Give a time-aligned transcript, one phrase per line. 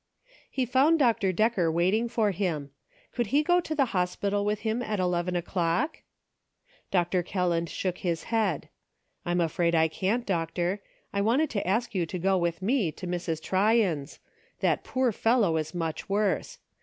[0.49, 1.31] He found Dr.
[1.31, 2.71] Decker waiting for him.
[3.11, 6.01] Could he go to the hospital with him at eleven o'clock?
[6.89, 7.21] Dr.
[7.21, 8.69] Kelland shook his head."
[9.27, 10.81] I'm afraid I can't, Doctor.
[11.13, 13.43] I wanted to ask you to go with me to Mrs.
[13.43, 14.17] Tryon's;
[14.59, 16.57] that poor fellow is much worse.